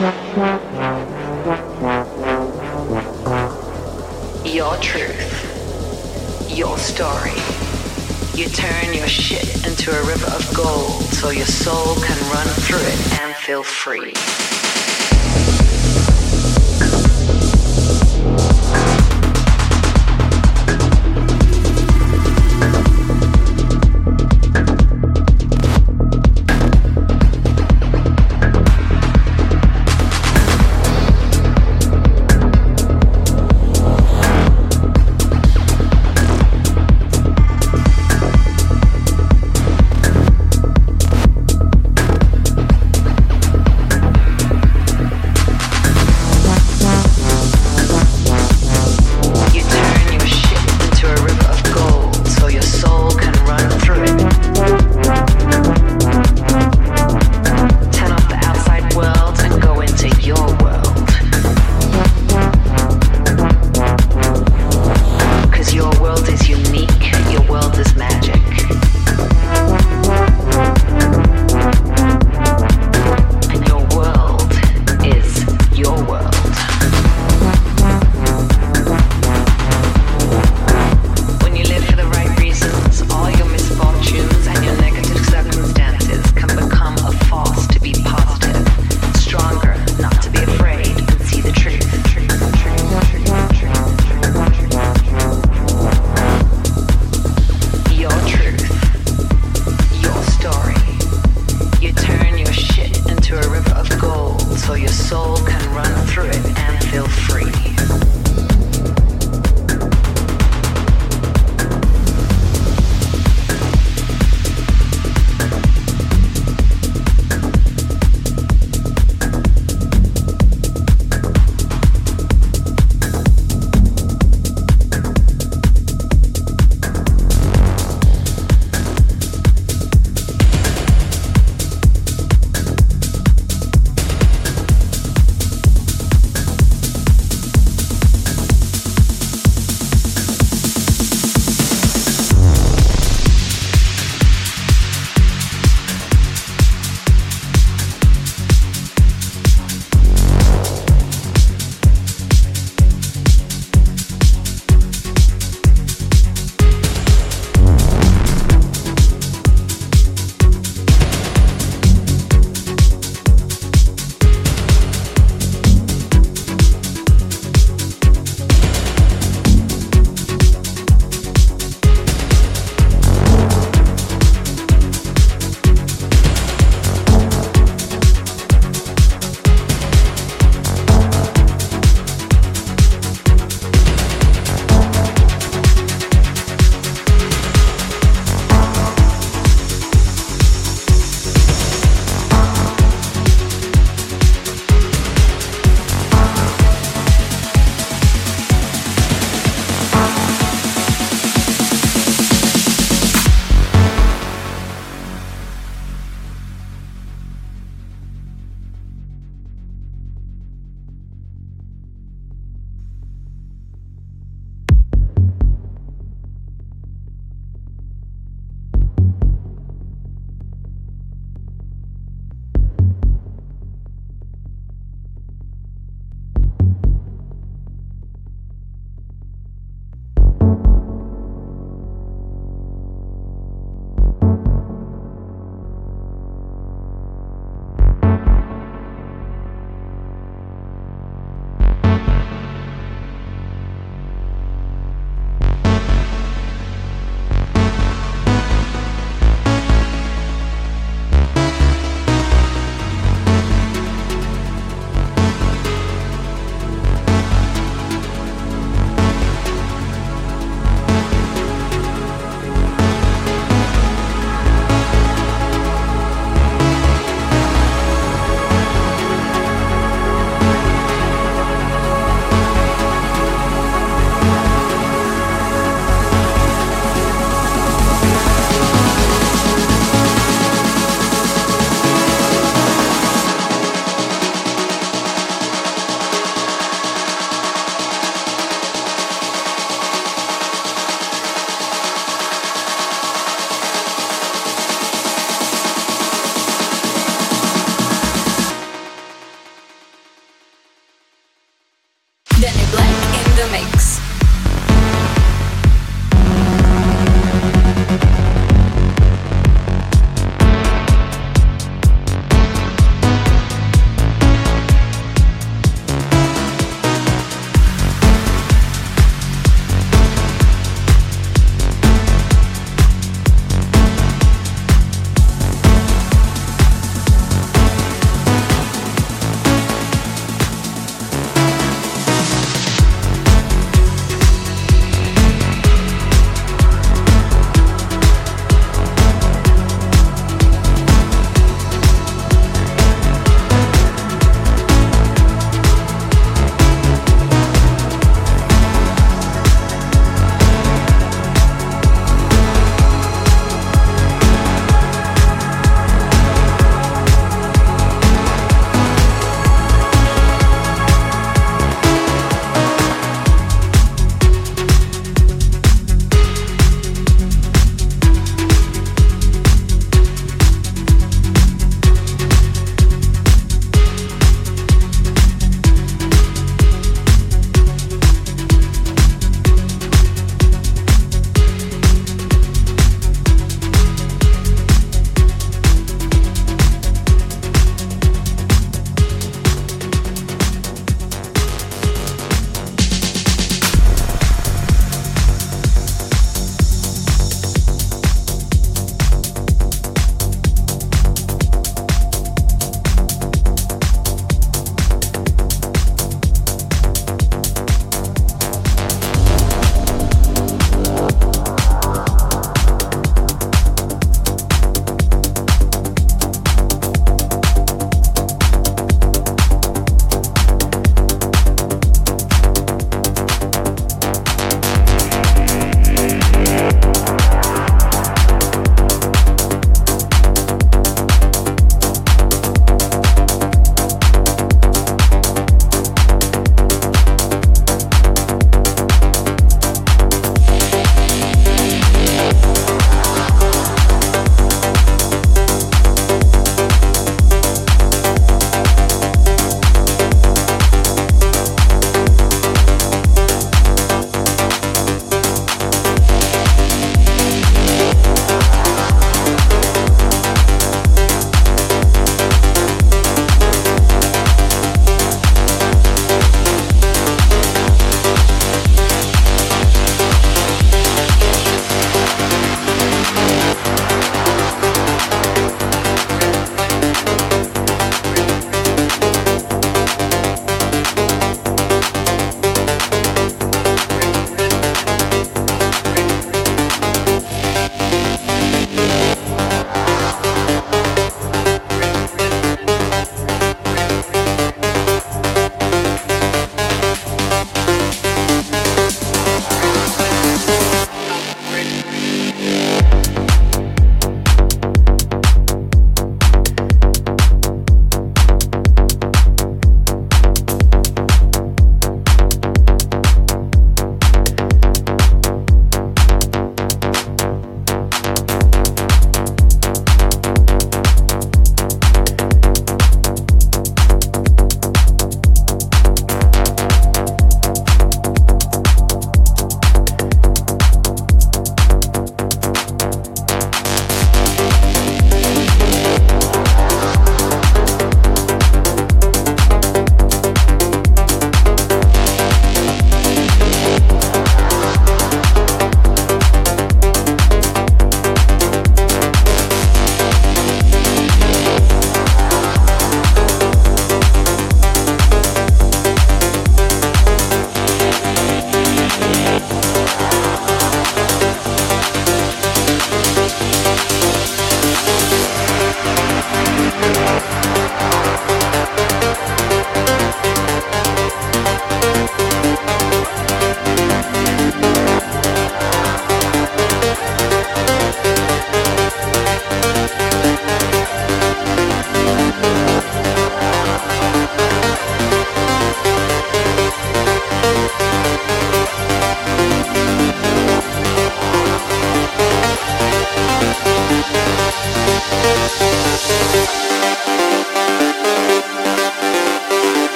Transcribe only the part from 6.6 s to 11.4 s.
story. You turn your shit into a river of gold so